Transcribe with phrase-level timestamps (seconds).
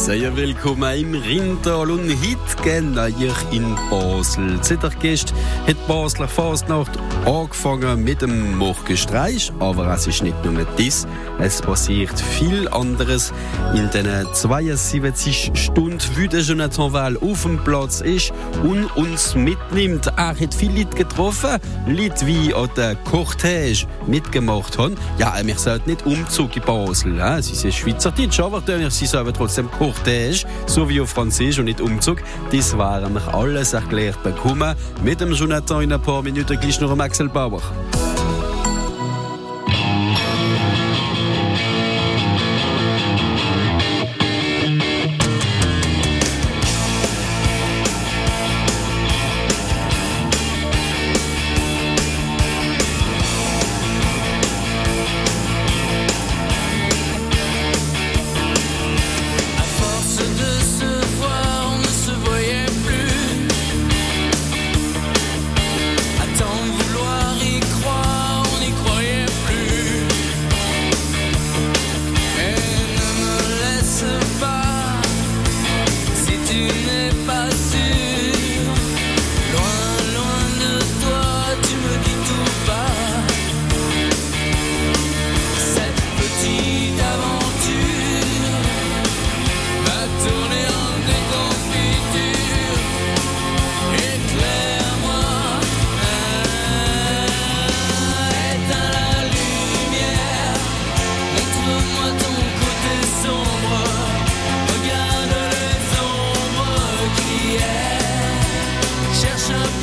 [0.00, 4.58] Sehr willkommen im Rindtal und heute gehen wir in Basel.
[4.62, 6.92] Seit gestern hat Basler Fastnacht
[7.26, 11.06] angefangen mit dem Morgenstreich, aber es ist nicht nur das,
[11.38, 13.30] es passiert viel anderes.
[13.74, 18.32] In den 72 Stunden, wie der Jonathan Wahl auf dem Platz ist
[18.62, 20.06] und uns mitnimmt.
[20.16, 24.96] Er hat viele Leute getroffen, Leute wie an der Cortège mitgemacht haben.
[25.18, 29.89] Ja, wir sollten nicht Umzug in Basel, sie sind Schweizerdeutsch, aber sie sollen trotzdem Cortège,
[30.66, 32.18] so wie auf Französisch und nicht Umzug.
[32.52, 34.74] Das waren wir alles erklärt bekommen.
[35.02, 37.62] Mit dem Jonathan in ein paar Minuten gleich noch Axel Bauer.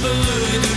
[0.07, 0.76] öldür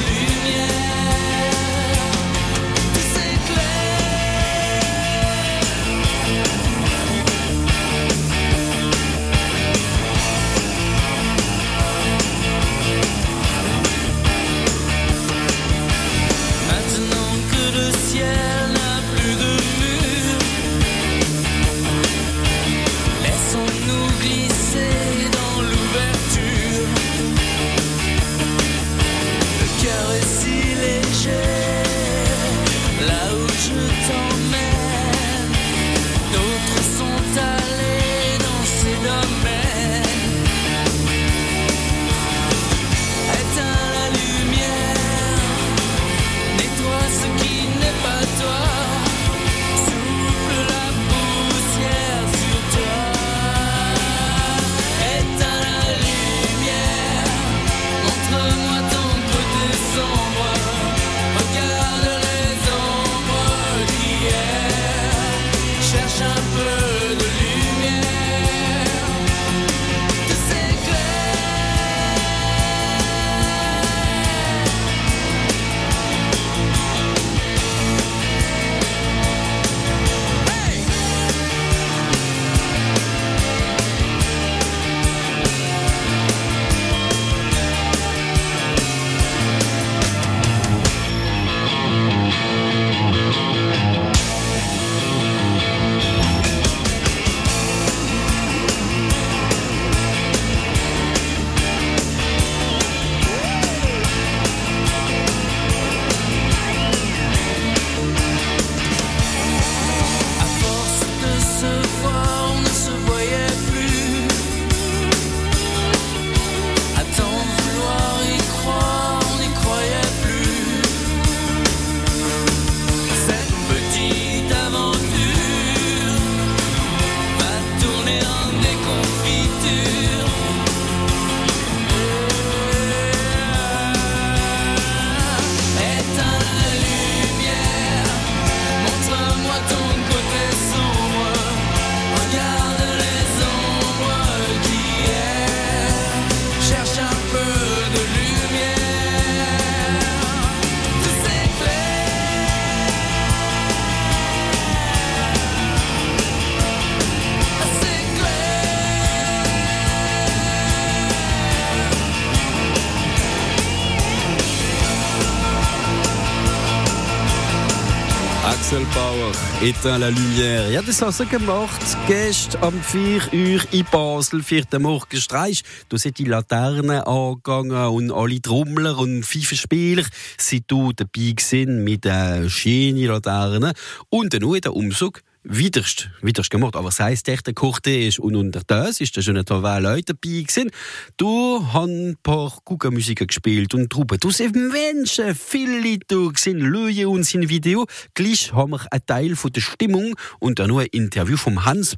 [169.70, 170.68] Éteint la lumière.
[170.72, 171.80] Ja, das hast du gemacht.
[172.08, 174.64] Gestern am 4 Uhr in Basel, 4.
[174.80, 175.62] Morgenstreich.
[175.88, 180.02] Da sind die Laternen angegangen und alle Trommler und Pfeifenspieler
[180.38, 183.72] sind da dabei gewesen mit den schönen Laternen.
[184.08, 186.76] Und dann in der Umzug widerst, widerst gemacht.
[186.76, 190.14] Aber das heisst, der Kochte ist und unter das ist da schon ein paar Leute
[190.14, 190.70] dabei gewesen.
[191.16, 194.18] Du hast ein paar Kugelmusiker gespielt und Truppen.
[194.20, 197.86] Du siehst Menschen, viele Leute gesehen, schauen uns in Video.
[198.14, 201.96] Gleich haben wir einen Teil von der Stimmung und dann noch ein Interview vom Hans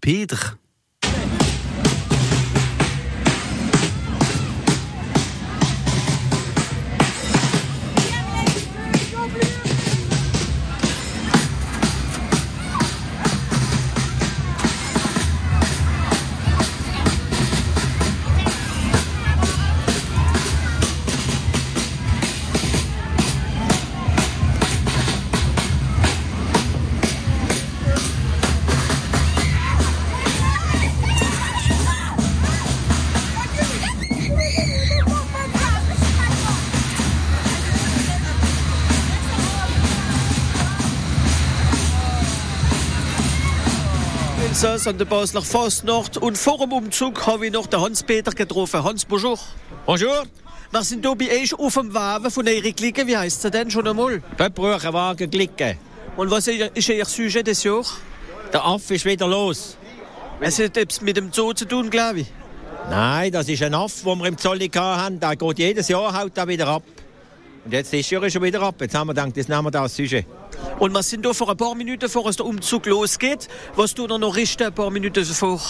[44.86, 48.82] an der Basler Fastnacht und vor dem Umzug habe ich noch den Hans-Peter getroffen.
[48.82, 49.38] Hans, bonjour.
[49.86, 50.24] Bonjour.
[50.70, 53.06] Wir sind hier bei euch auf dem Wagen von Erik Licke.
[53.06, 54.20] Wie heisst er denn schon einmal?
[54.36, 55.76] Pöppruchenwagen Glicke.
[56.16, 57.94] Und was ist Ihr Sujet des Jahres?
[58.52, 59.76] Der Affe ist wieder los.
[60.40, 62.26] Es hat etwas mit dem Zoo zu tun, glaube ich.
[62.90, 65.20] Nein, das ist ein Affe, den wir im Zolli haben.
[65.20, 66.82] Der geht jedes Jahr haut er wieder ab.
[67.64, 68.76] Und jetzt ist er schon wieder ab.
[68.80, 70.26] Jetzt haben wir gedacht, das nehmen wir da als Sujet.
[70.78, 73.48] Und wir sind hier vor ein paar Minuten, bevor es der Umzug losgeht.
[73.76, 75.60] Was tun wir noch richten, ein paar Minuten davor?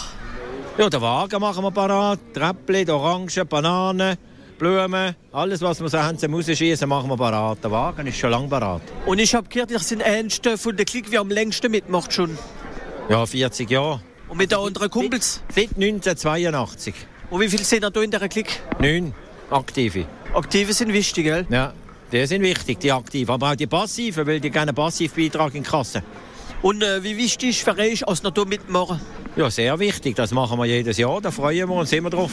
[0.78, 2.18] Ja, den Wagen machen wir parat.
[2.32, 4.16] Treppli, Orangen, Bananen,
[4.58, 5.14] Blumen.
[5.32, 7.62] Alles, was wir so haben zum Rausschießen, machen wir parat.
[7.62, 8.82] Der Wagen ist schon lange parat.
[9.04, 12.38] Und ich habe gehört, ihr seid Ernste von der Klick, wie am längsten mitmacht schon.
[13.08, 14.00] Ja, 40 Jahre.
[14.28, 15.42] Und mit den anderen Kumpels?
[15.54, 16.94] Seit 1982.
[17.28, 18.60] Und wie viele sind da in dieser Klick?
[18.78, 19.12] Neun
[19.50, 20.06] aktive.
[20.34, 21.46] Aktive sind wichtig, gell?
[21.50, 21.74] Ja,
[22.12, 23.32] die sind wichtig, die aktiven.
[23.32, 26.02] Aber auch die passiven, weil die gerne Passivbeitrag in die Kasse.
[26.60, 29.00] Und äh, wie wichtig ist für euch, als hier mitmachen?
[29.34, 30.14] Ja, sehr wichtig.
[30.14, 31.20] Das machen wir jedes Jahr.
[31.20, 32.32] Da freuen wir uns immer drauf.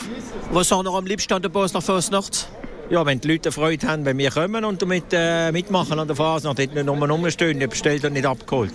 [0.51, 2.49] Was haben wir am liebsten an der Basler Fastnacht?
[2.89, 6.15] Ja, wenn die Leute Freude haben, wenn wir kommen und damit äh, mitmachen an der
[6.15, 8.71] Fasnacht, nicht nur rumstehen, nicht bestellt und nicht abgeholt.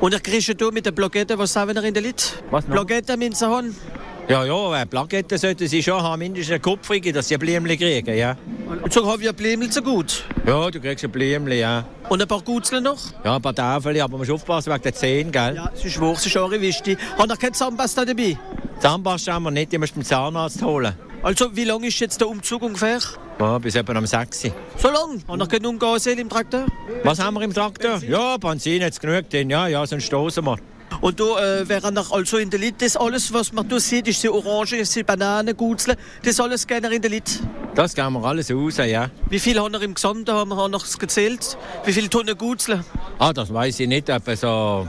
[0.00, 2.40] Und ihr kriegt hier mit der Plakette, was sagen wir in der Lit?
[2.50, 2.86] Was noch?
[3.16, 3.74] Minze haben?
[4.28, 7.78] Ja, ja, äh, Plaketten sollten sie schon haben, mindestens eine Kupferige, dass sie ein Blümchen
[7.78, 8.36] kriegen, ja.
[8.82, 10.22] Und so haben wir Blämel so gut.
[10.46, 11.86] Ja, du kriegst ein Blümchen, ja.
[12.10, 12.98] Und ein paar Gutzeln noch?
[13.24, 15.54] Ja, ein paar Tafeln, aber man muss aufpassen wegen der Zehen, gell?
[15.54, 16.98] Ja, ist wahr, es ist auch wichtig.
[17.16, 18.36] Habt ihr keinen Zahnpasta dabei?
[18.80, 20.94] Zahnpasta haben wir nicht, die musst du beim Zahnarzt holen.
[21.22, 22.98] Also, wie lang ist jetzt der Umzug ungefähr?
[23.40, 24.50] Ja, bis etwa am 6.
[24.76, 25.22] So lang?
[25.26, 26.66] Habt ihr genug Gasel im Traktor?
[27.02, 27.98] Was haben wir im Traktor?
[28.06, 30.58] Ja, Benzin jetzt genug drin, ja, ja, sonst stoßen wir.
[31.00, 34.08] Und da äh, wäre noch also in der Lit, das alles, was man hier sieht,
[34.08, 37.40] ist die Orange, ist die Bananen, Gutzeln, das alles gerne in der Lit.
[37.74, 39.10] Das gehen wir alles raus, ja.
[39.28, 41.56] Wie viel haben wir im Gesamten, haben wir noch gezählt?
[41.84, 42.84] Wie viele Tonnen Gutzeln?
[43.18, 44.88] Ah, das weiß ich nicht, etwa so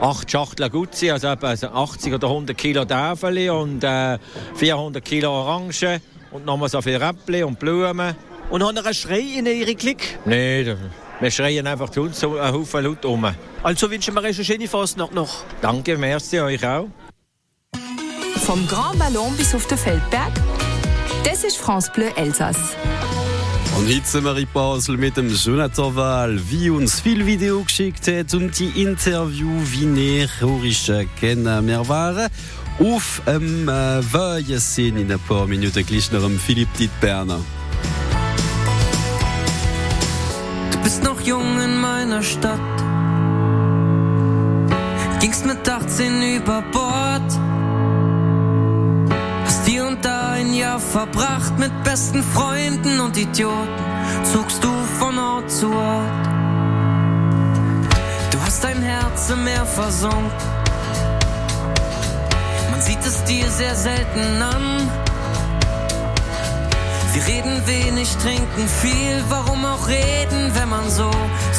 [0.00, 4.18] acht Schachteln Gutzi, also etwa so 80 oder 100 Kilo Täfeli und äh,
[4.56, 6.00] 400 Kilo Orangen
[6.30, 8.14] und nochmal so viel Räppli und Blumen.
[8.50, 10.18] Und haben wir einen Schrei in ihre Klick?
[10.24, 10.76] Nein,
[11.20, 13.26] wir schreien einfach zu uns so einen Haufen Leute um.
[13.62, 15.44] Also wünschen wir euch eine schöne Fastnacht noch.
[15.60, 16.88] Danke, merci euch auch.
[18.44, 20.32] Vom Grand Ballon bis auf den Feldberg,
[21.24, 22.76] das ist France Bleu Elsass.
[23.76, 28.08] Und heute sind wir in Basel mit dem Jonathan Wahl, wie uns viel Video geschickt
[28.08, 30.90] hat und die Interview, wie näher horisch
[31.20, 32.30] kennen wir waren.
[32.78, 37.40] Auf dem äh, Weihen sehen in ein paar Minuten gleich noch Philipp Dietberner.
[40.86, 42.76] Bist noch jung in meiner Stadt.
[45.18, 47.28] Gingst mit 18 über Bord.
[49.44, 53.84] Hast hier und da ein Jahr verbracht mit besten Freunden und Idioten.
[54.32, 56.26] Zogst du von Ort zu Ort.
[58.30, 60.30] Du hast dein Herz im Meer versunken.
[62.70, 65.05] Man sieht es dir sehr selten an.
[67.16, 69.24] Wir reden wenig, trinken viel.
[69.30, 71.10] Warum auch reden, wenn man so,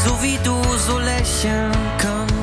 [0.05, 2.36] so wie du, so lächeln kann?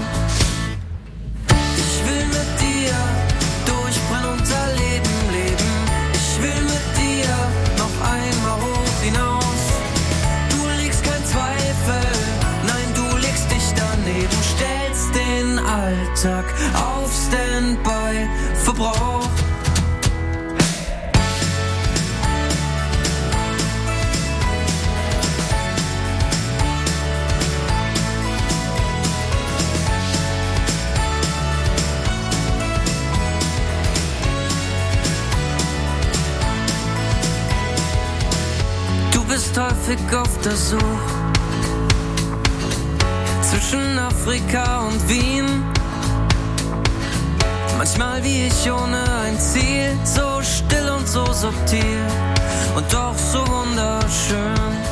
[40.50, 40.84] Suche
[43.40, 45.64] zwischen Afrika und Wien.
[47.78, 51.98] Manchmal wie ich ohne ein Ziel, so still und so subtil
[52.76, 54.83] und doch so wunderschön.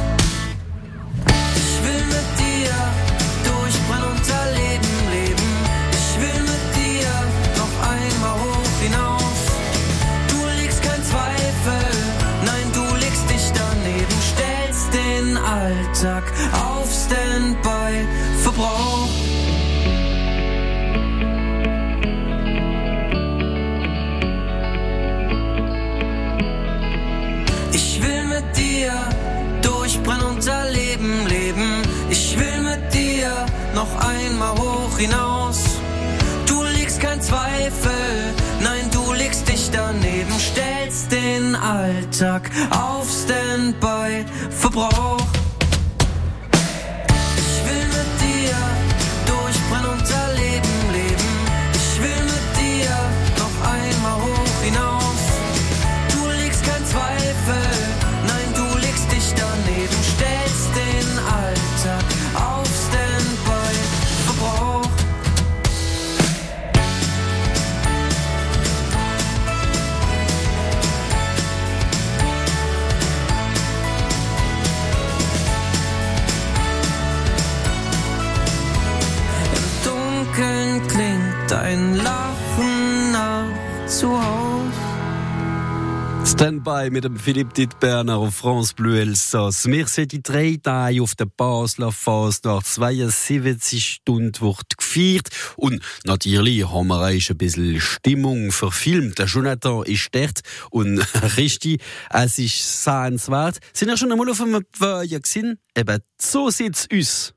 [86.83, 89.67] Standby mit dem Philipp Dittberner auf France Bleu Elsass.
[89.67, 95.29] Wir sind die drei Tage auf der Basler Fast nach 72 Stunden wird gefeiert.
[95.57, 99.19] Und natürlich haben wir euch ein bisschen Stimmung verfilmt.
[99.19, 100.99] Der Jonathan ist dort und
[101.37, 103.59] richtig, es ist sehenswert.
[103.73, 105.59] Sind ihr schon einmal auf einem Weiher gesehen?
[105.77, 107.35] Eben, so sieht's aus.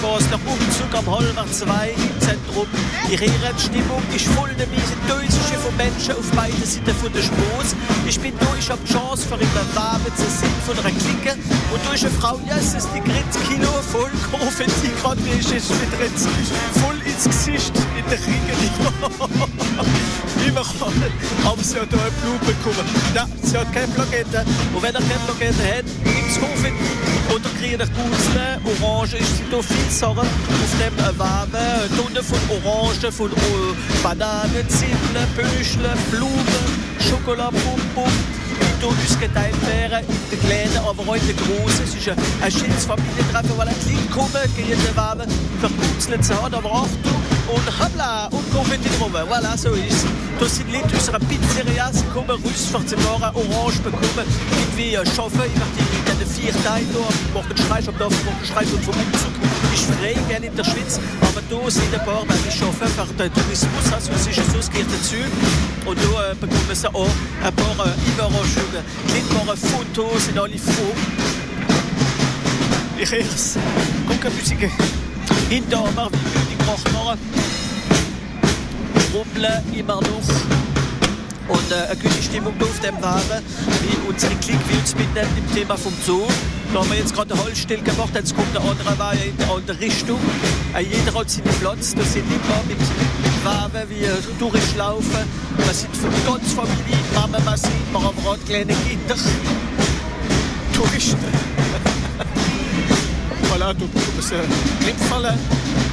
[0.00, 2.66] Den Basler Umzug am halber zwei im Zentrum.
[3.10, 7.76] Die Stimmung ist voll der miese Dösische von Menschen auf beiden Seiten von der Straße.
[8.06, 11.36] Ich bin da, ich hab die Chance, für immer Waben zu sein von einer Clique.
[11.72, 15.68] Und ist eine Frau, yes, ist die Gritz Kilo voll Konfetti, gerade wie ich es
[15.68, 16.28] wieder jetzt
[16.80, 18.54] voll ins Gesicht in der Ringe.
[20.46, 21.12] Überall.
[21.44, 22.86] Aber sie hat da eine Blume bekommen.
[23.14, 24.44] Nein, sie hat keine Plakette.
[24.74, 27.10] Und wenn er keine Plakette hat, gibt's Konfetti.
[27.34, 30.18] Oder kriegt er Gutzle, Orange ist sie viel Sachen.
[30.18, 33.30] Auf dem Waben, Tonnen von Orangen, von
[34.02, 36.44] Bananen, Zwiebeln, Büscheln, Blumen,
[36.98, 38.10] Schokoladbonbon.
[38.60, 41.84] Die durch uns geteilt werden, in den Kleinen, aber auch in den Großen.
[41.84, 45.28] Es ist ein, ein schönes Familientreffen, weil ein Kind kommen, gehen die Waben
[45.60, 47.19] für Gutzle zu haben, aber Achtung,
[47.52, 49.12] und hoppla, und Konfetti drum.
[49.12, 50.06] Voilà, so ist
[50.38, 55.70] Das sind Leute aus Pizzeria, kommen raus, morgen Orange bekommen, irgendwie äh, schaffen, ich mache
[55.76, 57.00] die den vier Tagen da,
[57.34, 59.32] morgen Streich am Dorf, morgen Streich und vom Umzug.
[59.74, 63.14] Ich frei gerne in der Schweiz, aber da sind ein paar, weil ich arbeite für
[63.14, 65.20] den Tourismus, also es ist so, es dazu.
[65.86, 67.14] Und da äh, bekommen sie auch
[67.44, 68.82] ein paar äh, Überraschungen.
[69.12, 70.94] Nicht nur Fotos, sind alle froh.
[72.98, 73.58] Ich erst,
[74.06, 74.70] guck ein bisschen
[75.48, 75.84] hinter
[76.66, 77.18] machen.
[79.12, 80.60] Rumpeln immer noch.
[81.48, 83.44] Und äh, eine gute Stimmung auf dem Wagen,
[83.82, 86.26] wie unsere Klick, wie uns mitnimmt im Thema vom Zoo.
[86.72, 89.44] Da haben wir jetzt gerade eine Holzstelle gemacht, jetzt kommt der andere Wagen in die
[89.44, 90.20] andere Richtung.
[90.74, 95.24] Äh, jeder hat seinen Platz, da sind immer mit, mit Wagen wie äh, durchlaufen.
[95.56, 99.16] Wir sind für die ganze Familie, Mama, man sieht, wir haben gerade kleine Kinder.
[100.72, 101.18] Touristen.
[103.60, 104.48] voilà, du bekommst einen
[104.80, 105.38] Clip fallen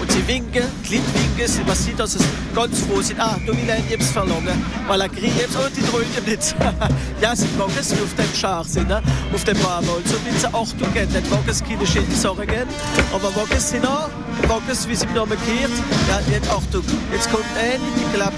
[0.02, 2.20] und sie winken, Clip winken, sie- man sieht, dass sie
[2.56, 3.20] ganz froh sind.
[3.20, 6.56] Ah, du willst einen Jeps verlangen, weil er kriegt jetzt und die drüllen nicht.
[7.22, 9.02] ja, sie mag es auf dem Schar sind, ne?
[9.34, 10.02] auf dem Bahnhof.
[10.06, 12.70] So will sie Achtung geben, nicht mag es keine schöne Sachen geben,
[13.14, 14.10] aber mag es sie noch,
[14.48, 15.72] mag es, wie sie im Namen gehört.
[16.08, 18.34] Ja, jetzt Achtung, jetzt kommt ein, ich glaube,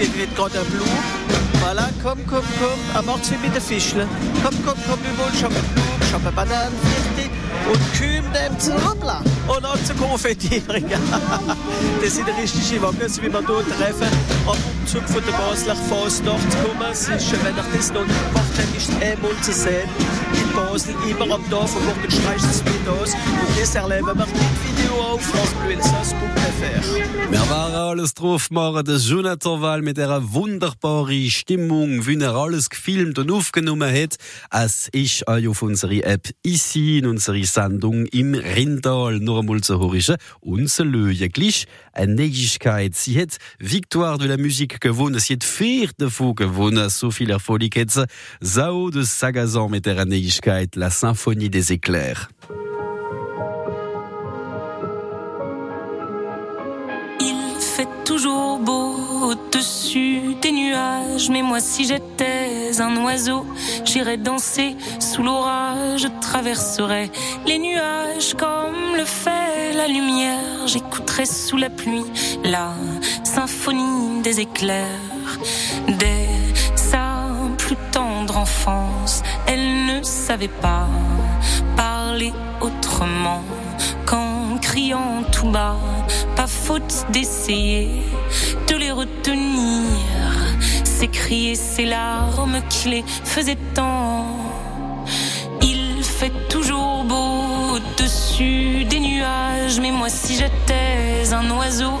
[0.00, 1.30] die kriegt gerade ein Blumen.
[1.60, 4.08] Voilà, komm, komm, komm, er macht's wie mit den Fischlen.
[4.42, 6.72] Komm, komm, komm, wir wollen schon eine Blumen, schon eine Bananen,
[7.14, 7.29] fertig.
[7.70, 10.84] Und kümm dem zu Hoppla und auch zu konfettieren.
[12.02, 14.08] das sind richtige Wagen, wie wir hier treffen,
[14.46, 16.90] am Umzug von der Basler Fastnacht kommen.
[16.92, 19.88] Es ist, wenn ich das noch nicht gemacht habe, ist einmal zu sehen
[20.34, 23.14] in Basel, immer am Dorf und morgen streicht es mit aus.
[23.14, 24.69] Und das erleben wir mit
[27.30, 32.70] Wir waren alles drauf machen, der Jonathan Wall mit einer wunderbaren Stimmung, wie er alles
[32.70, 34.16] gefilmt und aufgenommen hat.
[34.50, 39.78] Es ist auch auf unserer App ici in unserer Sendung im Rindal nur einmal zu
[39.78, 40.16] hören.
[40.40, 42.94] Unser Löwe gleich eine Neuigkeit.
[42.96, 47.76] Sie hat Victoire de la Musique gewonnen, sie hat vier davon gewonnen, so viel Erfolg
[47.76, 48.06] hat sie.
[48.40, 52.28] Sao de Sagazan mit der Neuigkeit, la Symphonie des Éclairs.
[58.04, 63.46] Toujours beau au-dessus des nuages, mais moi si j'étais un oiseau,
[63.84, 67.10] j'irais danser sous l'orage, je traverserais
[67.46, 72.04] les nuages comme le fait la lumière, j'écouterais sous la pluie
[72.44, 72.72] la
[73.24, 75.38] symphonie des éclairs,
[75.88, 76.28] dès
[76.76, 77.26] sa
[77.58, 80.86] plus tendre enfance, elle ne savait pas
[81.76, 83.42] parler autrement
[84.58, 85.76] criant tout bas,
[86.36, 87.88] pas faute d'essayer
[88.68, 89.84] de les retenir,
[90.84, 94.26] s'écrier ces larmes qui les faisaient tant.
[95.62, 102.00] Il fait toujours beau au-dessus des nuages, mais moi si j'étais un oiseau,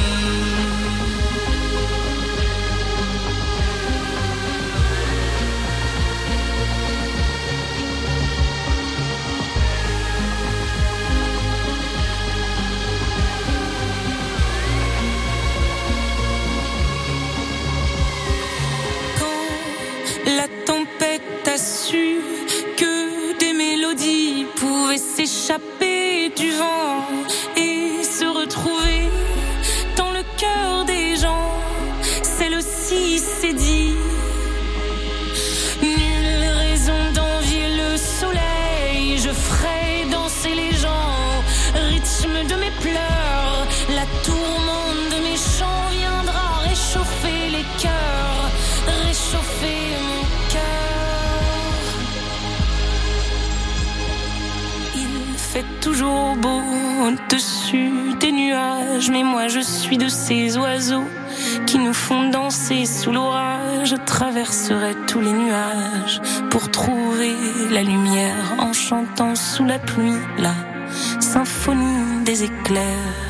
[57.11, 61.07] Au-dessus des nuages, mais moi je suis de ces oiseaux
[61.65, 63.89] qui nous font danser sous l'orage.
[63.89, 67.33] Je traverserai tous les nuages pour trouver
[67.71, 70.53] la lumière en chantant sous la pluie la
[71.19, 73.20] symphonie des éclairs.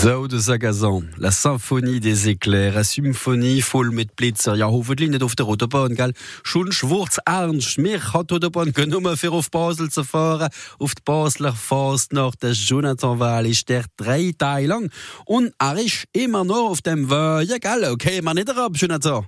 [0.00, 4.54] So de Sagazan, la Symphonie des Éclairs, a Symphonie voll mit Blitzer.
[4.54, 6.12] Ja, hoffentlich nicht auf der Autobahn, gell?
[6.44, 7.78] Schon schwurz ernst.
[7.78, 10.50] Mir hat Autobahn genommen, für auf Basel zu fahren.
[10.78, 14.90] Auf die Basler Fast nach der Jonathan Wahl ist der drei Tage lang.
[15.24, 17.60] Und er ist immer noch auf dem Weg.
[17.60, 17.90] Gell?
[17.90, 19.26] Okay, man nicht ab, Jonathan.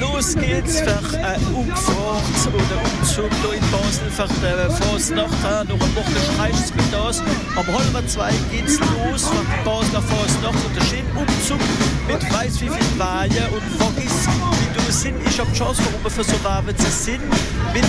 [0.00, 5.30] Los geht's für äh, Umfahrt oder Umzug hier in Basel für die Fasnacht.
[5.30, 7.20] Noch eine Woche streicht mit das.
[7.56, 11.60] Am halben zwei geht's los für die Basler Fasnacht und der schöne Umzug
[12.06, 15.16] mit weiß wie viel Weihe und Waggis, wie sind.
[15.26, 17.22] Ich hab die Chance, warum für so Wagen zu sind.
[17.72, 17.84] Mit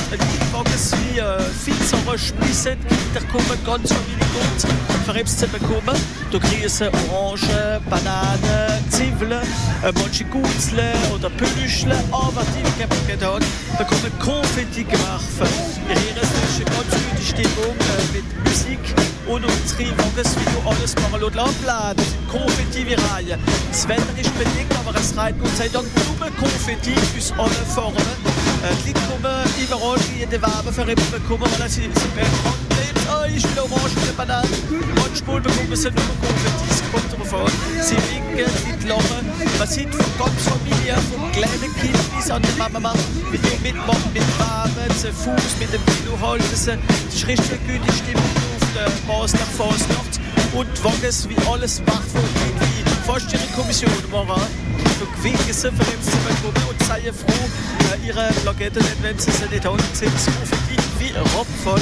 [0.51, 4.71] Waggis wie äh, Sommer schmissen, Kinder kommen ganz familie gut.
[5.05, 5.97] Für etwas zu bekommen,
[6.31, 13.43] du kriegst Orange, Banane, Zwiebeln, äh, manche Gutzle oder Pelüschle, aber die getan,
[13.77, 15.47] bekommen Konfetti geworfen.
[15.87, 20.45] Wir hören es ist eine ganz gute Stimmung äh, mit Musik und unsere Wagens, wie
[20.45, 21.21] du alles machen.
[21.21, 23.37] Das sind Konfetti wie Reihe.
[23.71, 27.97] Das Wetter ist bedingt, aber es reiht Gott sei Dank nur Konfetti aus allen Formen.
[29.07, 32.69] Kommen überall in den Waben für etwas bekommen, weil sind bekannt.
[33.11, 34.49] Oh, ich will und Bananen.
[34.95, 36.83] Manchmal bekommen sie nur Konfettis.
[36.91, 37.51] kommt drauf an.
[37.81, 39.25] Sie winken, sie lachen.
[39.57, 42.93] Man sieht von ganz Familie, vom kleinen Kind bis an die Mama,
[43.31, 46.77] wie die mitmachen mit Farben, zu Fuß, mit dem Kilo halten sie.
[47.07, 48.38] Das ist richtig gute Stimmung
[48.75, 50.19] der Basler Fasnacht.
[50.53, 52.83] Und wagen wie alles von wie
[53.33, 53.91] ihre Kommission
[55.53, 57.45] sie für uns zu bekommen und seien froh,
[57.93, 60.31] äh, ihre Plakette nicht, wenn sie sie nicht haben, sind sie
[60.99, 61.81] wie Rockvoll.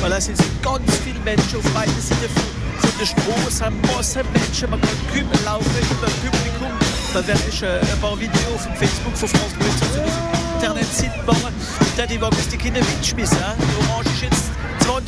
[0.00, 4.22] Weil es sind ganz viele Menschen auf beiden Seiten von, von der Straße, haben Massen
[4.32, 6.72] Menschen, man kann Kümmel laufen über Publikum.
[7.12, 11.36] Da werde ich ein paar Videos auf dem Facebook von Bleu auf dem Internet sichtbar.
[11.96, 13.38] Da die wagen die Kinder mitschmissen.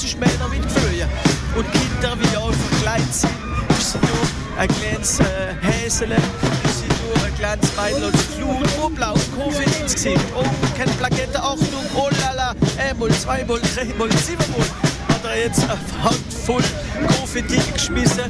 [0.03, 1.09] 20 Meter mitgeflogen.
[1.57, 3.31] Und Kinder, wie auch verkleidet sind,
[3.79, 5.25] ist nur ein kleines äh,
[5.61, 10.21] Häsele, ist nur ein kleines Mädel und Flut, wo blau, Covid ins Gesicht.
[10.35, 10.45] Oh,
[10.77, 14.67] keine Plakette, Achtung, oh lala, einmal, zweimal, dreimal, siebenmal.
[15.09, 16.63] Hat er jetzt eine Handvoll
[17.07, 18.25] Konfetti geschmissen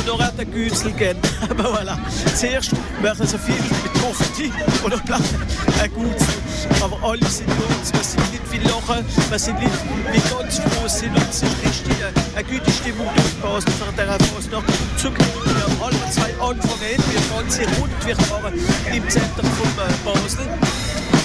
[0.00, 1.20] und noch hat er Gützel gegeben.
[1.50, 1.96] Aber voilà,
[2.34, 5.22] zuerst machen so viel mit Konfetti und dann bleibt
[5.80, 6.34] ein Gützel.
[6.82, 9.72] Aber alle sind uns, wir sind nicht wie Lachen, wir sind nicht
[10.12, 14.18] wie ganz froh sind es ist richtig eine, eine gute Stimmung durch Basel für der
[14.18, 14.64] Fasnacht.
[14.96, 18.54] Zum Glück, wir haben alle zwei angefangen, wir ganze rund wir fahren
[18.92, 20.46] im Zentrum von äh, Basel.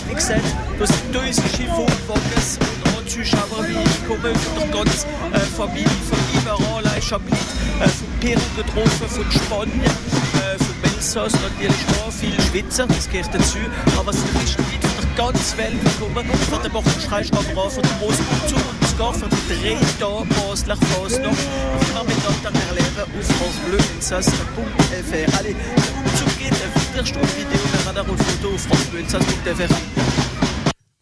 [0.08, 0.46] Wie gesagt,
[0.80, 2.85] das sind tausende Wohnwagens und auch
[3.18, 9.08] Ich komme von der ganzen äh, Familie, von überall, ich habe äh, von Peru getroffen,
[9.08, 13.58] von Spanien, äh, von Elsass, natürlich auch viele Schweizer, das gehört dazu,
[13.98, 17.84] aber es ist nicht von der ganzen Welt gekommen, von der Bochenschreis, aber auch von
[17.84, 21.40] der Großkultur und sogar von den drei Tagen Basler Fasnacht,
[21.80, 25.38] wie wir miteinander erleben auf France Bleu, Elsass.fr.
[25.40, 30.05] Allez, der Umzug geht, ein Viertelstunden-Video, wir haben ein Foto auf francebleu.fr.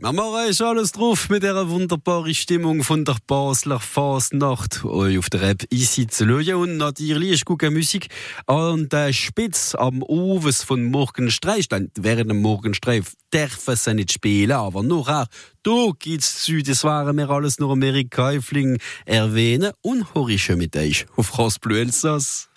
[0.04, 4.84] Wir machen ist alles drauf mit dieser wunderbaren Stimmung von der Basler Fasnacht.
[4.84, 6.56] Euch auf der App easy zu hören.
[6.56, 8.10] Und natürlich ist gute Musik
[8.46, 11.70] an der Spitze am Oves von Morgenstreich.
[11.96, 15.26] Während dem Morgenstreif dürfen sie nicht spielen, aber auch
[15.64, 16.62] da geht's zu.
[16.62, 21.80] Das waren wir alles nur Amerika Häufling erwähnen und horische mit euch auf France Bleu
[21.80, 22.50] Elsass.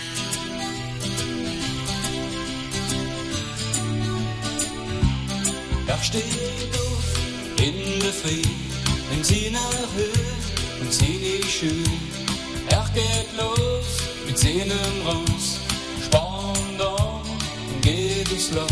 [7.66, 8.42] In der Früh,
[9.12, 11.98] in seiner Höhe und seine Schuhe.
[12.68, 13.88] Er geht los
[14.24, 15.58] mit seinem Ross,
[16.04, 17.22] spannt an
[17.68, 18.70] und geht ins Land.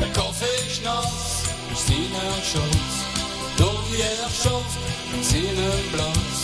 [0.00, 1.42] Der Kaffee ist nass,
[1.72, 2.94] ist seiner Schatz,
[3.58, 4.80] doch wie er schafft
[5.12, 6.36] in seinem Platz.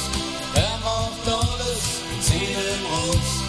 [0.55, 3.42] Er macht alles in seinem Ross,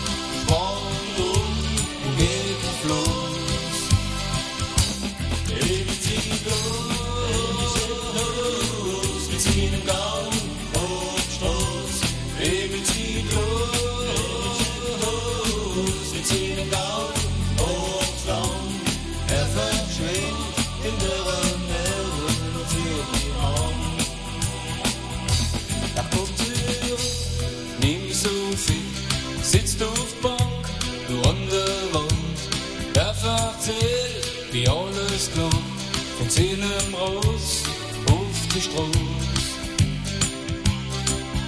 [36.34, 37.62] seinem Ross
[38.08, 38.89] auf die Straße.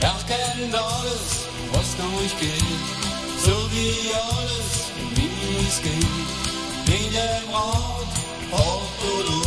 [0.02, 2.86] Er kennt alles, was durchgeht,
[3.44, 6.28] so wie alles, wie es geht.
[6.88, 8.14] Mit dem hart
[8.52, 9.45] und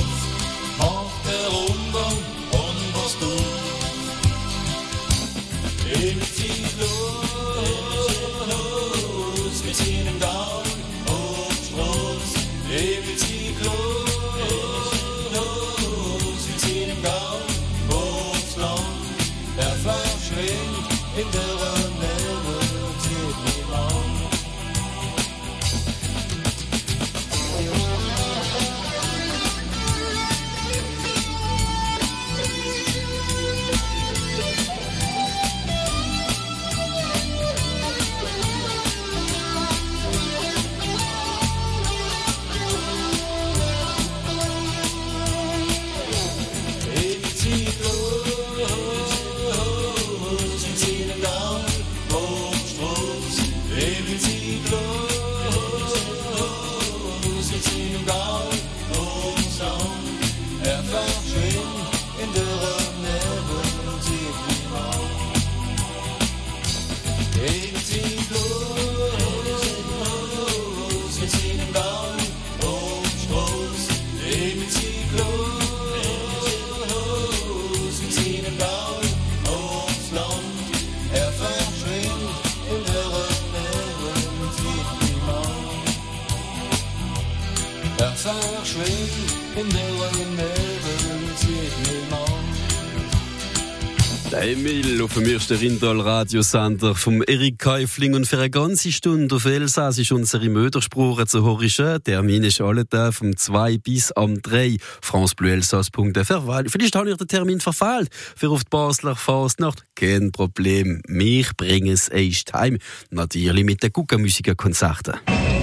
[95.09, 100.12] auf dem ersten Rindal-Radiosender vom Erik Keifling und für eine ganze Stunde auf Elsass ist
[100.12, 102.03] unsere Mödersprache zu hören.
[102.03, 106.64] Termin ist alle da vom 2 bis am 3 francebleuelsass.fr.
[106.68, 109.83] Vielleicht habe ich den Termin verfehlt für auf die Basler Fastnacht.
[109.94, 112.79] Kein Problem, mich bringen es erst heim.
[113.11, 115.14] Natürlich mit den Guckermusikerkonzerten.
[115.27, 115.58] Haben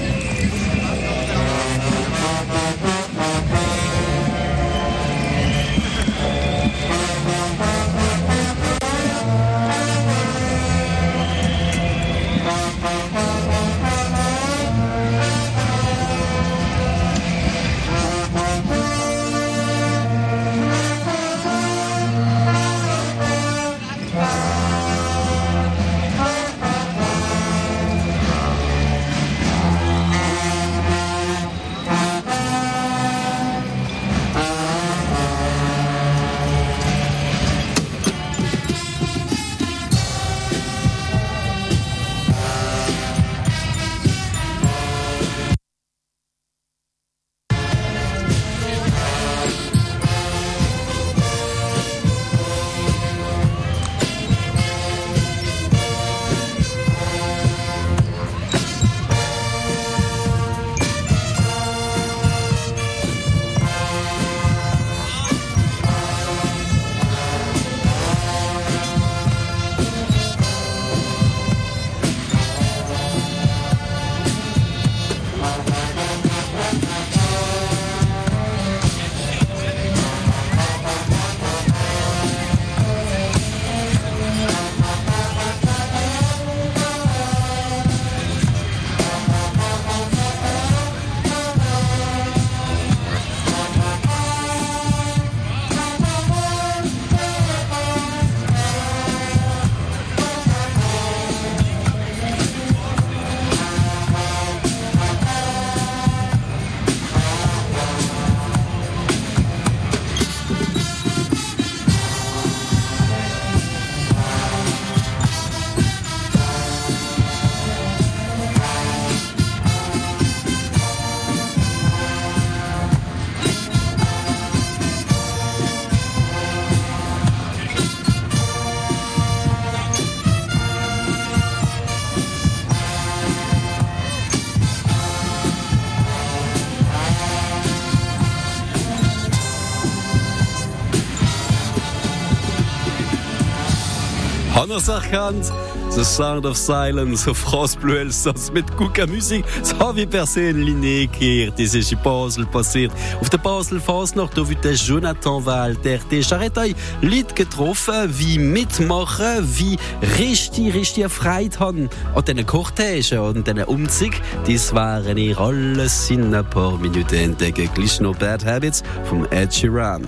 [144.86, 145.52] es erkannt?
[145.91, 149.45] The Sound of Silence France Bleu Elsass mit guter Musik.
[149.60, 151.60] Das habe ich persönlich nie gehört.
[151.60, 152.91] Das ist in Basel passiert.
[153.21, 158.38] Auf der Basel Fasnacht, da wird der Jonathan Wald, der hat euch Leute getroffen, wie
[158.38, 159.78] mitmachen, wie
[160.19, 164.13] richtig, richtig Freude haben an diesen Cortègen und diesen Umzug.
[164.45, 167.69] Das waren ihr alles in ein paar Minuten entdecken.
[167.74, 170.08] Gleich noch Bad Habits vom Ed Sheeran.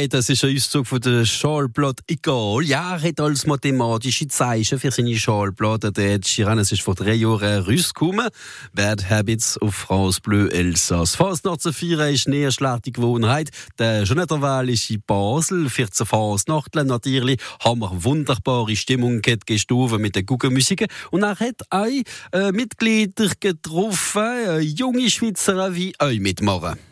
[0.00, 2.62] Gewohnheit, das ist ein Auszug von der Schallplatte «Egal».
[2.64, 5.92] Ja, hat als mathematische Zeichen für seine Schallplatte.
[5.92, 8.28] Der Chiranes ist vor drei Jahren rausgekommen.
[8.72, 11.16] «Bad Habits» auf France Bleu Elsass.
[11.16, 13.50] Fasnacht zu feiern ist näher schlechte Gewohnheit.
[13.78, 15.68] Der Jonathan ist in Basel.
[15.68, 17.38] 14 Fasnachtler natürlich.
[17.62, 19.50] Haben wir wunderbare Stimmung gehabt,
[19.98, 20.86] mit der Guggenmusik.
[21.10, 21.86] Und er hat auch
[22.32, 26.89] äh, Mitglieder getroffen, äh, junge Schweizer wie euch mitmachen.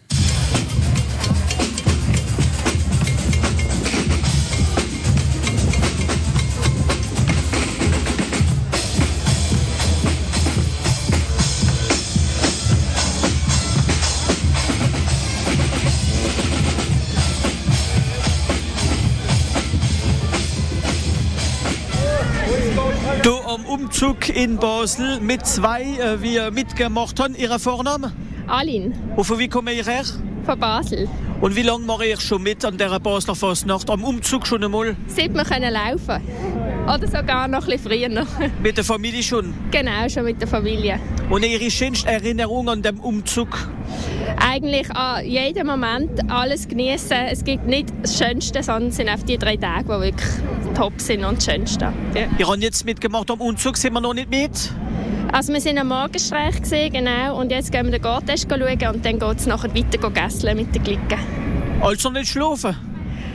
[24.00, 27.34] Umzug in Basel mit zwei, äh, wie ihr mitgemacht haben.
[27.34, 28.12] Ihre Vorname?
[28.46, 30.04] Alin Und von wie kommen ihr her?
[30.46, 31.08] von Basel.
[31.40, 33.88] Und wie lange mache ich schon mit an der Basler Fastnacht?
[33.90, 34.96] Am Umzug schon einmal?
[35.06, 36.20] Seit wir können laufen
[36.84, 38.26] Oder sogar noch ein bisschen früher.
[38.62, 39.54] Mit der Familie schon?
[39.70, 40.98] genau, schon mit der Familie.
[41.30, 43.56] Und Ihre schönste Erinnerung an dem Umzug?
[44.40, 47.16] Eigentlich an jedem Moment alles genießen.
[47.30, 50.30] Es gibt nicht das Schönste, sondern es sind auf die drei Tage, die wirklich
[50.74, 51.92] top sind und das Schönste.
[52.14, 52.22] Ja.
[52.36, 54.72] Ihr habt jetzt mitgemacht am Umzug, sind wir noch nicht mit?
[55.30, 59.04] Also wir sind am Morgenstreich gesehen, genau, und jetzt gehen wir den Gartest schauen und
[59.04, 61.18] dann geht es nachher weiter gässeln mit den Glicken.
[61.80, 62.74] Also nicht schlafen?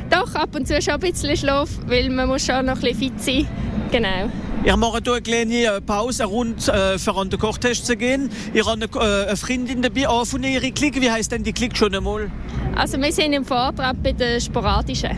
[0.10, 2.98] Doch, ab und zu schon ein bisschen Schlaf, weil man muss schon noch ein bisschen
[2.98, 3.48] fit sein.
[3.92, 4.30] Genau.
[4.64, 8.30] Wir machen hier eine kleine Pause, rund äh, für an den Kochtest zu gehen.
[8.54, 11.00] Ihr habt eine, äh, eine Freundin dabei, auch von Ihrer Clique.
[11.02, 12.32] Wie heisst denn die Clique schon einmal?
[12.76, 15.12] Also wir sind im Vortrag bei den Sporadischen.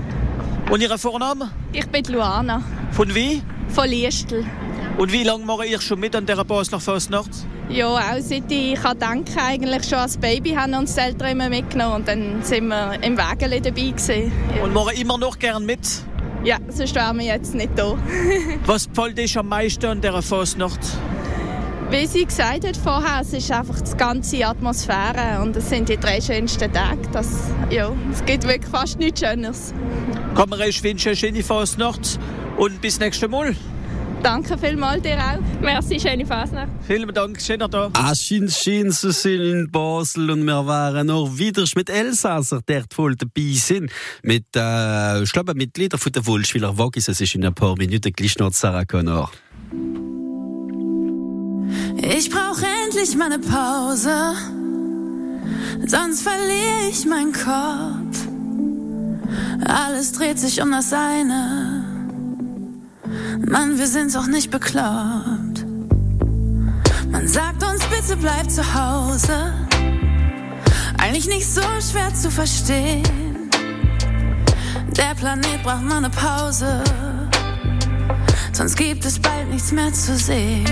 [0.70, 1.50] Und Ihren Vornamen?
[1.74, 2.62] Ich bin Luana
[2.92, 3.42] Von wie?
[3.70, 4.46] von Liestel.
[4.98, 7.32] Und wie lange mache ich schon mit an dieser Basler Fastnacht?
[7.70, 11.50] Ja, auch seit ich kann denken, eigentlich schon als Baby haben uns die Eltern immer
[11.50, 14.32] mitgenommen und dann sind wir im Wägeli dabei gewesen.
[14.64, 15.80] Und mache immer noch gern mit.
[16.46, 17.98] Ja, sonst wären wir jetzt nicht da.
[18.66, 20.80] Was gefällt dir am meisten an dieser Fastnacht?
[21.90, 25.98] Wie sie gesagt hat vorher, es ist einfach die ganze Atmosphäre und es sind die
[25.98, 27.00] drei schönsten Tage.
[27.12, 27.28] Das,
[27.70, 29.74] ja, es gibt wirklich fast nichts Schöneres.
[30.36, 32.18] Kann man euch wünschen, eine schöne Fastnacht
[32.58, 33.56] und bis nächstes Mal.
[34.26, 35.62] Danke vielmals dir auch.
[35.62, 36.70] Merci, schöne Fasnacht.
[36.88, 37.92] Vielen Dank, schöner da.
[37.94, 43.16] Aschin schien zu sein in Basel und wir waren noch wieder mit Elsasser, der voll
[43.16, 43.92] dabei sind.
[44.24, 47.08] Mit, äh, ich glaube, mit Lieder von der Wulschwiler Wogis.
[47.08, 49.30] Es ist in ein paar Minuten gleich noch Sarah Connor.
[51.98, 54.34] Ich brauch endlich mal eine Pause,
[55.86, 58.28] sonst verliere ich meinen Kopf.
[59.64, 61.85] Alles dreht sich um das eine.
[63.40, 65.66] Mann, wir sind doch nicht bekloppt.
[67.12, 69.54] Man sagt uns, bitte bleib zu Hause.
[70.98, 73.50] Eigentlich nicht so schwer zu verstehen.
[74.98, 76.84] Der Planet braucht mal eine Pause.
[78.54, 80.66] Sonst gibt es bald nichts mehr zu sehen.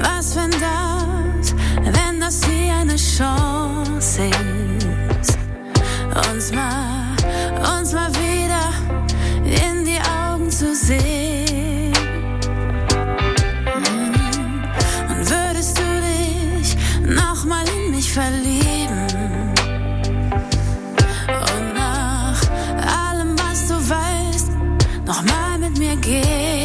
[0.00, 1.54] Was, wenn das,
[1.84, 4.30] wenn das wie eine Chance
[5.20, 5.38] ist,
[6.32, 7.16] uns mal,
[7.78, 8.31] uns mal wieder
[10.62, 11.92] zu sehen?
[15.10, 19.54] Und würdest du dich nochmal in mich verlieben?
[21.48, 22.40] Und nach
[23.00, 24.50] allem, was du weißt,
[25.04, 26.61] nochmal mit mir gehen?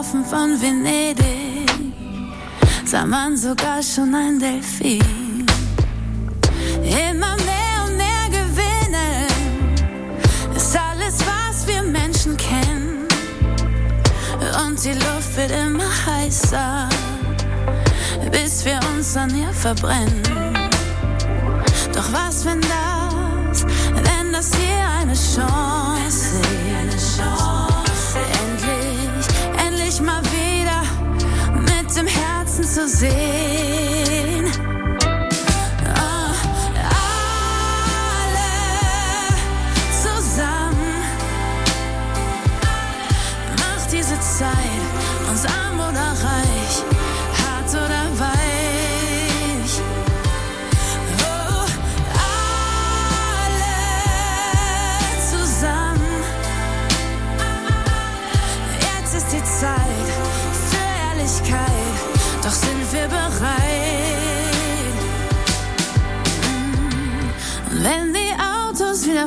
[0.00, 1.68] Hafen von Venedig
[2.86, 5.44] sah man sogar schon ein Delfin.
[6.82, 9.26] Immer mehr und mehr gewinnen
[10.56, 13.06] ist alles, was wir Menschen kennen.
[14.64, 16.88] Und die Luft wird immer heißer,
[18.32, 20.22] bis wir uns an ihr verbrennen.
[21.92, 23.66] Doch was, wenn das,
[24.02, 26.40] wenn das hier eine Chance
[26.96, 27.49] ist?
[33.02, 33.59] Herzen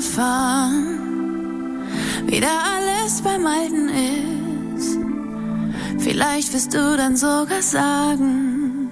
[0.03, 1.81] Autos wieder fahren,
[2.25, 3.89] wieder alles beim Alten
[4.75, 4.97] ist,
[5.99, 8.89] vielleicht wirst du dann sogar sagen,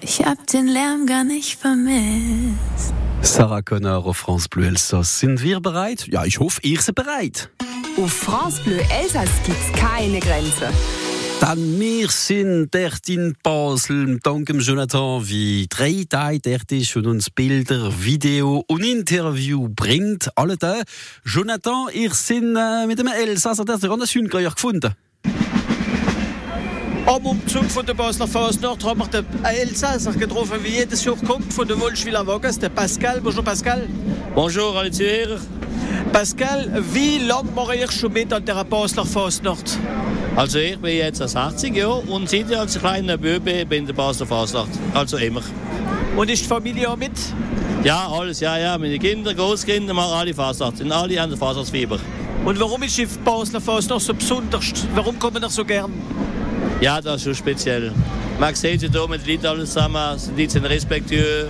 [0.00, 2.94] ich hab den Lärm gar nicht vermisst.
[3.22, 5.20] Sarah Connor auf France Bleu Elsass.
[5.20, 6.06] Sind wir bereit?
[6.10, 7.50] Ja, ich hoffe, ihr seid bereit.
[7.98, 10.70] Auf France Bleu Elsass gibt's keine Grenze.
[11.40, 13.08] Dann wir sind dort
[13.42, 14.20] Basel,
[14.60, 20.30] Jonathan, wie drei Tage dort ist und uns Bilder, Video und Interview bringt.
[20.36, 20.82] Alle da.
[21.24, 23.08] Jonathan, ihr sind äh, mit dem
[23.64, 24.94] der an der Süngreier gefunden.
[27.10, 31.52] Am Umzug von der Basler Fasnacht haben wir den Elsasser getroffen, wie jedes Jahr kommt,
[31.52, 33.20] von der Wolschwiller Waggers, der Pascal.
[33.20, 33.88] Bonjour Pascal.
[34.32, 35.40] Bonjour alle Zuhörer.
[36.12, 39.76] Pascal, wie lange mache ich schon mit an der Basler Fasnacht?
[40.36, 43.92] Also ich bin jetzt 60 Jahre und seit ich als kleiner Bube bin in der
[43.92, 44.70] Basler Fasnacht.
[44.94, 45.42] Also immer.
[46.16, 47.10] Und ist die Familie auch mit?
[47.82, 48.78] Ja, alles, ja, ja.
[48.78, 50.76] Meine Kinder, Großkinder machen alle Fasnacht.
[50.76, 51.98] Sind alle der Fasnachtsfieber.
[52.44, 54.86] Und warum ist die Basler Fasnacht so besonders?
[54.94, 55.92] Warum kommen ihr so gern?
[56.80, 57.92] Ja, das ist schon speziell.
[58.38, 61.48] Man sieht hier mit den Leuten alles zusammen, die sind respektiös.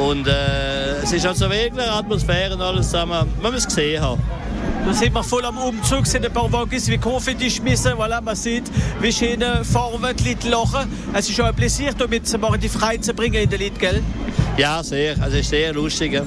[0.00, 3.28] Und äh, es ist also wirklich eine Atmosphäre und alles zusammen.
[3.42, 4.22] Man muss es gesehen haben.
[4.86, 7.92] Da sind wir voll am Umzug, sind ein paar Waggis wie Konfetti schmissen.
[7.92, 8.64] Voilà, man sieht,
[9.00, 10.90] wie schöne Farben die Leute lachen.
[11.12, 13.78] Es ist schon ein Pläsier, damit zu machen, die frei zu bringen in den Leuten,
[13.78, 14.02] gell?
[14.56, 15.16] Ja, sehr.
[15.20, 16.14] Also es ist sehr lustig.
[16.14, 16.22] ja.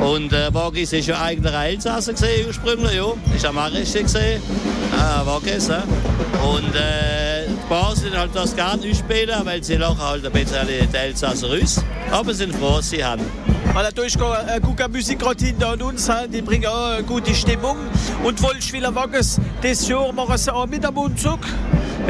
[0.00, 3.12] Und äh, Wagis ist ja eigentlich ein Elsasser gesehen ursprünglich, ja.
[3.34, 4.42] Ist am Marische gesehen.
[4.92, 5.82] Äh, Wagis, ja.
[6.42, 10.96] Und äh, die sind halt das gerne ausspielen, weil sie lachen halt ein bisschen die
[10.96, 11.84] Elsasser aus.
[12.10, 13.24] Aber sind froh, dass sie haben.
[13.72, 17.76] Voilà, da gar eine gute Musik gerade hinter uns, die bringen auch eine gute Stimmung.
[18.24, 21.38] Und Wolfschwiller Waggers, dieses Jahr machen sie auch mit am Umzug.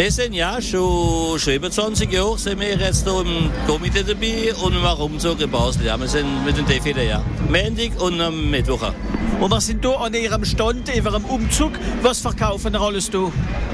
[0.01, 4.55] Wir sind ja schon, schon über 20 Jahre sind wir jetzt hier im Komitee dabei
[4.65, 5.85] und machen Umzug in Basel.
[5.85, 6.01] Ja.
[6.01, 7.23] Wir sind mit dem Defile, ja.
[7.51, 8.95] Montag und am Mittwoch.
[9.41, 11.73] Und wir sind hier an ihrem Stand, in ihrem Umzug.
[12.03, 13.11] Was verkaufen ihr alles?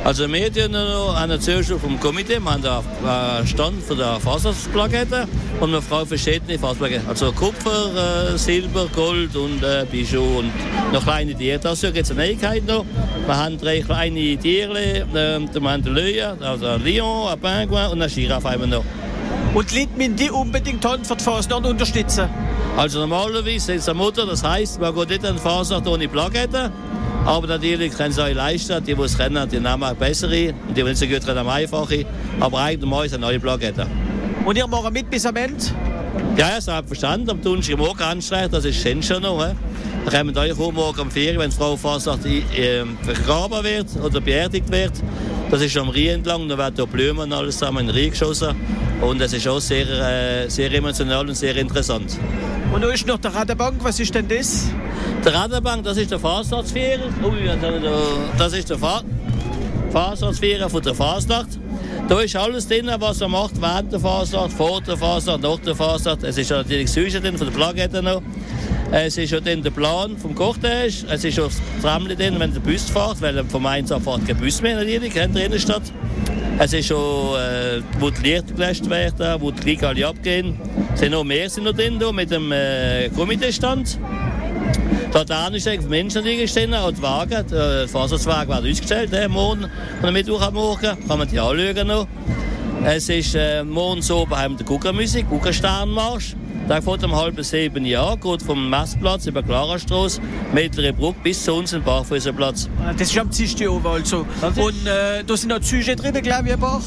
[0.04, 2.38] Also wir haben eine Zuschrift vom Komitee.
[2.38, 5.26] Wir haben einen Stand für die Faserplakette
[5.60, 7.08] und wir brauchen verschiedene Faserplakette.
[7.08, 10.52] Also Kupfer, äh, Silber, Gold und äh, Bijou und
[10.92, 11.58] noch kleine Tiere.
[11.58, 12.84] Das gibt es eine Neuigkeit noch.
[13.26, 14.78] Wir haben drei kleine Tiere.
[14.78, 18.84] Äh, wir haben den Löwe, also ein Lion, ein Pinguin und eine Giraffe noch.
[19.56, 22.28] Und die Leute müssen die unbedingt Hand für die Fasnacht unterstützen.
[22.76, 26.06] Also normalerweise ist es eine Mutter, das heisst, man geht nicht an die Fasnacht ohne
[26.08, 26.70] Plakette.
[27.24, 30.52] Aber natürlich können sie euch leisten, die, die es kennen, die nehmen auch bessere.
[30.68, 32.04] Und die, die nicht so gut können, haben einfache.
[32.38, 33.86] Aber eigentlich mal sind neue Plakette.
[34.44, 35.64] Und ihr macht mit bis am Ende?
[36.36, 37.30] Ja, ja, selbstverständlich.
[37.30, 39.42] Am Donnerstag morgen anstrengen, das ist schon schon noch.
[39.42, 39.54] He.
[40.04, 44.70] Dann kommen euch morgen um 4 wenn die Frau Fasnacht äh, vergraben wird oder beerdigt
[44.70, 44.92] wird.
[45.50, 48.10] Das ist am Rhein entlang, da werden hier Blumen und alles zusammen in den Rhein
[48.10, 48.56] geschossen.
[49.00, 52.18] Und es ist auch sehr, äh, sehr emotional und sehr interessant.
[52.72, 54.68] Und da ist noch der Radebank, was ist denn das?
[55.24, 57.04] Der Radebank, das ist der Fasnachtsfähre.
[57.22, 57.48] Ui,
[58.36, 59.02] das ist der Fa
[59.92, 61.58] Fasnachtsfähre von der Fasnacht.
[62.08, 65.74] Da ist alles drin, was man macht während der Fasnacht, vor der Fasnacht, nach der
[65.76, 66.22] Fasnacht.
[66.24, 68.20] Es ist natürlich das Süße drin, von der Plakette noch.
[68.92, 71.04] Es ist schon drin der Plan vom Kochtisch.
[71.10, 74.36] Es ist auch das Tramli drin, wenn der Bus fährt, weil vom ab fährt kein
[74.36, 75.82] Bus mehr in der Innenstadt.
[76.58, 80.58] Es ist schon, äh, wo die Lichter gelöscht werden, wo die Lichter alle abgehen.
[80.94, 83.98] Es sind noch mehr sind noch drin, da, mit dem äh, Komiteestand.
[85.12, 87.44] Da ist eigentlich Menschen die stehen, auch die Wagen.
[87.50, 89.66] Der Faserwagen wird ausgestellt, äh, morgen,
[90.02, 90.96] am Mittwoch am Morgen.
[91.08, 92.06] Kann man die anschauen noch.
[92.84, 96.36] Es ist äh, morgen so wir die Guckermusik, Guckersternmarsch.
[96.68, 100.20] Der fährt um halb sieben Jahr, geht vom Messplatz über Klarastraße,
[100.52, 102.68] Mittlere Brücke bis zu uns im Bachfäuserplatz.
[102.98, 104.26] Das ist am Dienstag oben also.
[104.56, 106.82] Und äh, da sind noch Züge drin, glaube ich, ein Bach.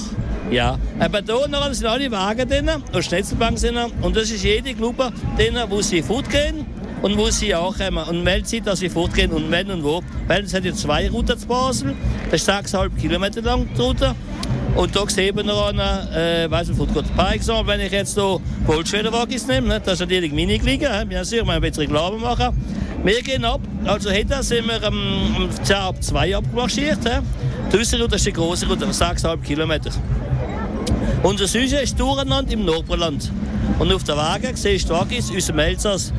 [0.52, 4.74] Ja, aber da nachher sind alle Wagen drin und Schnitzelbank sind und das ist jede
[4.74, 6.66] Gruppe drin, wo sie fortgehen
[7.02, 10.04] und wo sie auch kommen und meldet sich, dass sie fortgehen und wenn und wo.
[10.28, 11.96] Weil es hat ja zwei Routen zu Basel,
[12.30, 14.14] das ist 6,5 Kilometer lang die Route.
[14.76, 17.04] Und da sieht man noch äh, weiss nicht, gut.
[17.16, 21.26] Par exemple, wenn ich jetzt hier Goldschwederwagis nehme, ne, das ist natürlich meine Liga, bien
[21.26, 22.56] sûr, man will Reklame machen.
[23.04, 27.00] Wir gehen ab, also heute sind wir um, um 10 ab 2 abmarschiert.
[27.04, 27.20] He.
[27.72, 29.92] Die Route ist die große Route, 6,5 Kilometer.
[31.24, 33.32] Unser Süße ist durcheinander im Nordbrland.
[33.78, 36.14] Und auf der Wagen siehst du Wagis, unser Elsass,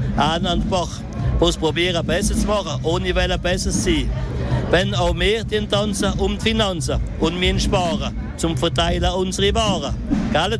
[0.70, 1.00] Bach,
[1.38, 4.10] wo es probieren, besser zu machen, ohne besser zu sein.
[4.70, 9.94] Wenn auch wir den tanzen um die Finanzen und wir sparen, zum Verteilen unserer Waren.
[10.32, 10.58] Gell?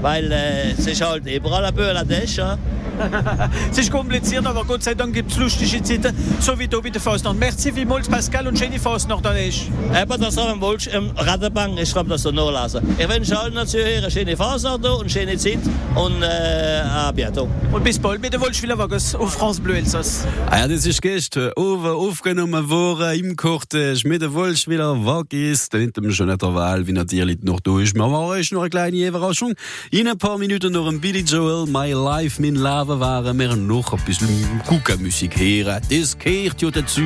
[0.00, 2.38] Weil äh, es ist halt überall ein Böhladesch.
[2.38, 2.56] Ja?
[3.70, 6.90] es ist kompliziert, aber Gott sei Dank gibt es lustige Zeiten, so wie hier bei
[6.90, 7.38] der Faustnacht.
[7.38, 9.70] Merci vielmals, Pascal, und schöne Faustnacht an euch.
[10.00, 12.96] Eben, das haben wir im Radarbank, ich kann das so nachlesen.
[12.98, 15.58] Ich wünsche allen Zuhörern schöne Faustnacht und schöne Zeit
[15.94, 17.48] und äh, à bientôt.
[17.72, 20.26] Und bis bald mit der Wollschwiller-Waggers auf France Bleu Elsass.
[20.50, 25.68] Ah, ja, das ist gestern over aufgenommen worden im Kortege mit der Wollschwiller-Waggis.
[25.68, 27.94] Da hinten schon der Wahl, wie natürlich noch durch.
[27.94, 29.54] Wir waren euch noch eine kleine Überraschung.
[29.90, 33.92] In ein paar Minuten noch ein Billy Joel, My Life, mein Leben waren wir noch
[33.92, 35.80] ein bisschen Kuckermusik hören.
[35.90, 37.02] Das gehört ja dazu.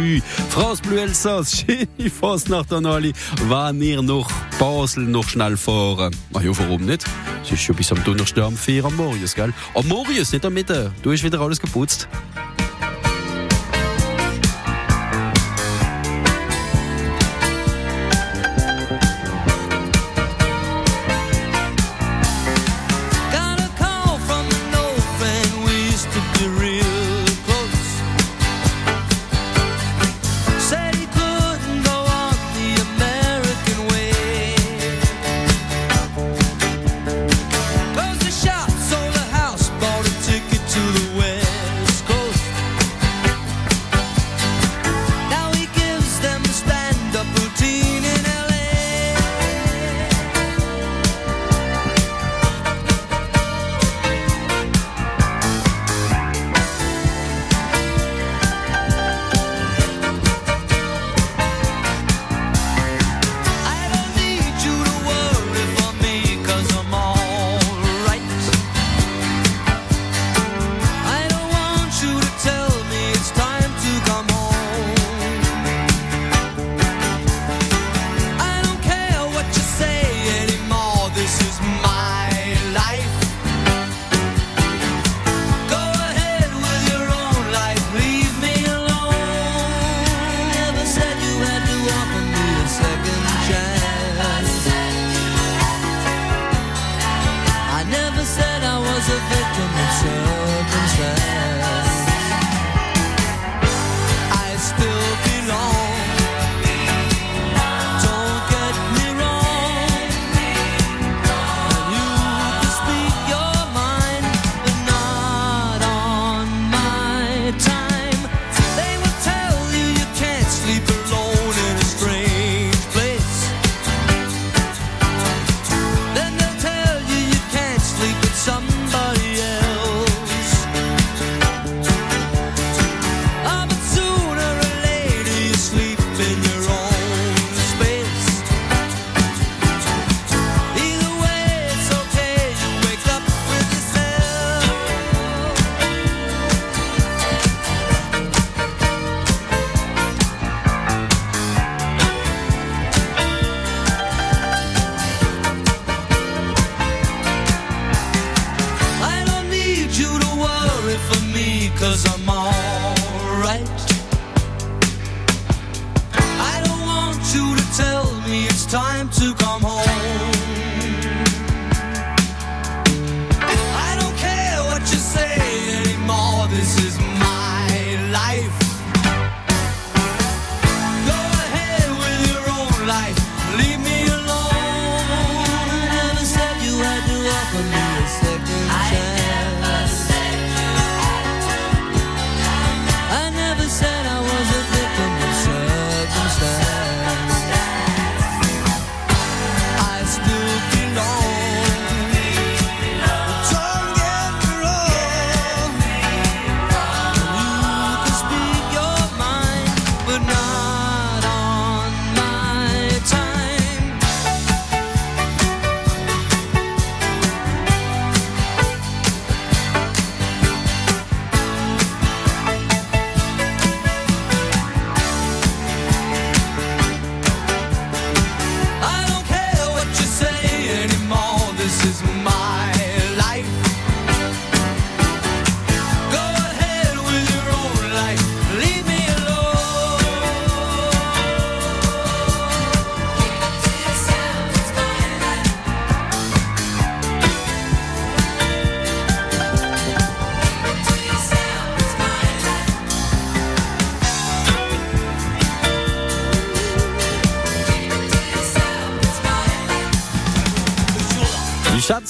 [0.49, 3.12] France Bleu Elsass, schöne Fastnacht an alle.
[3.49, 6.14] Wenn ihr noch Basel noch schnell fahren.
[6.35, 7.05] Ach ja, warum nicht?
[7.43, 9.53] Es ist schon bis am Donnerstag am 4 am Morius, gell?
[9.74, 10.93] Am Morius, nicht am Mittag.
[11.03, 12.09] Du hast wieder alles geputzt.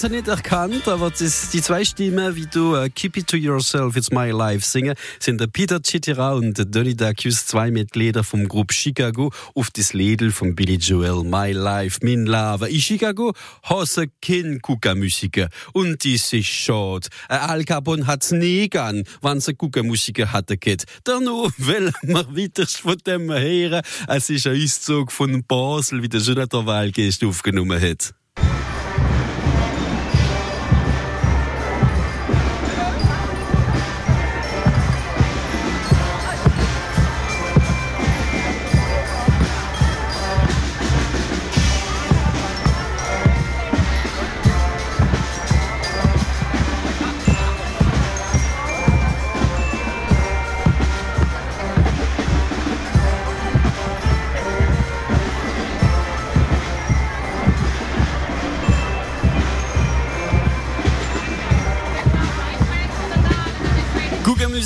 [0.02, 3.94] Sie nicht erkannt, aber das, die zwei Stimmen, wie du uh, Keep It To Yourself,
[3.94, 8.48] It's My Life singen, sind der Peter Chitira und der Donny Dacus, zwei Mitglieder vom
[8.48, 12.66] Gruppe Chicago, auf das Liedl von Billy Joel, My Life, Min Lava.
[12.66, 13.32] In Chicago
[13.62, 15.48] hasse kein Kuka-Musiker.
[15.72, 17.06] Und das ist schade.
[17.28, 20.84] Ein Al Capone hat's nie gern, wenn sie Kuka-Musiker hatte geht.
[21.04, 23.82] Dann noch, weil wir weiter von dem hören.
[24.08, 28.14] Es ist ein Auszug von Basel, wie der Jonathan Wahlgeist aufgenommen hat.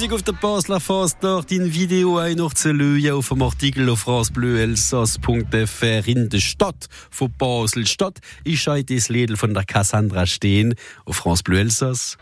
[0.06, 4.00] Musik auf der Basler Fastnacht in Video ein noch zu lösen auf dem Artikel auf
[4.00, 7.88] francebleuelsass.fr in der Stadt von Basel.
[7.88, 10.76] Stadt ist heute das Lied von der Cassandra stehen
[11.06, 12.18] auf France Bleu Elsass.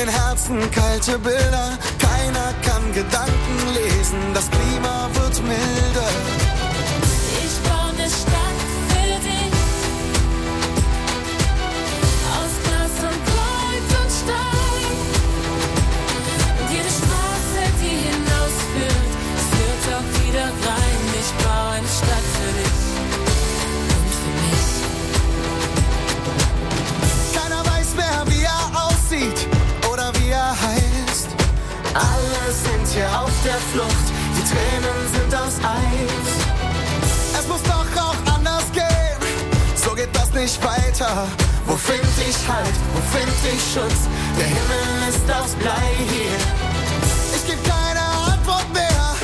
[0.00, 1.78] Den Herzen kalte Bilder.
[1.98, 4.18] Keiner kann Gedanken lesen.
[4.32, 6.29] Das Klima wird milder.
[31.94, 36.30] Alle sind hier auf der Flucht, die Tränen sind aus Eis.
[37.38, 39.18] Es muss doch auch anders gehen,
[39.74, 41.26] so geht das nicht weiter.
[41.66, 44.08] Wo find ich Halt, wo find ich Schutz?
[44.38, 46.38] Der Himmel ist aus Blei hier.
[47.34, 48.00] Ich geb keine
[48.32, 49.14] Antwort mehr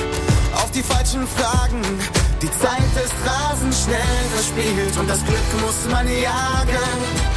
[0.54, 1.82] auf die falschen Fragen.
[2.42, 7.35] Die Zeit ist rasend schnell verspielt und das Glück muss man jagen.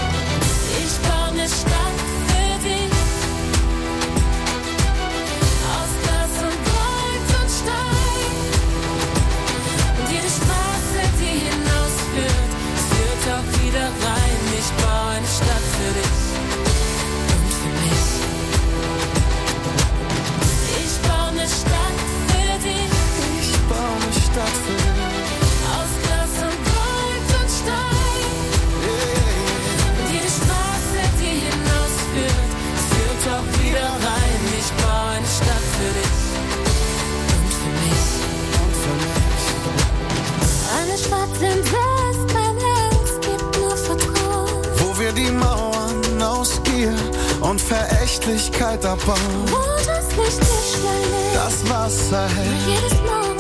[47.50, 49.18] Und Verächtlichkeit abbauen.
[49.48, 53.39] Wo das Licht nicht ist, Das Wasser hält jedes Morgenrot und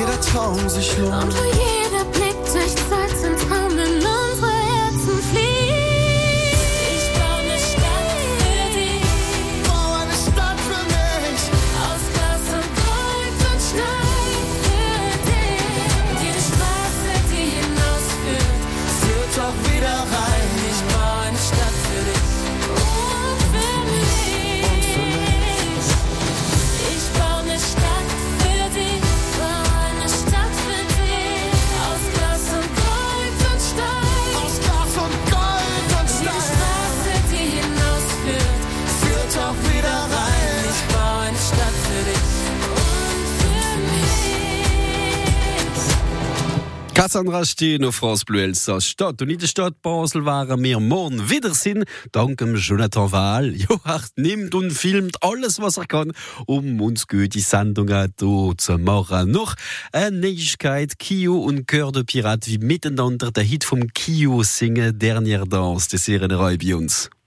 [0.00, 1.34] jeder Traum sich lohnt.
[47.10, 49.20] Cassandra stehen auf France Bleu Elsass Stadt.
[49.20, 53.52] Und in der Stadt Basel waren wir morgen wieder sind, dank dem Jonathan Wahl.
[53.56, 56.12] Joach nimmt und filmt alles, was er kann,
[56.46, 59.32] um uns gute Sendungen hier zu machen.
[59.32, 59.56] Noch
[59.90, 65.48] eine Neuigkeit, Kio und Chœur de Pirate, wie miteinander der Hit vom Kio singen, Dernière
[65.48, 67.10] Danse, das ist bei uns.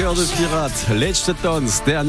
[0.00, 2.08] Cœur de Pirat, letzter Tanz, dernier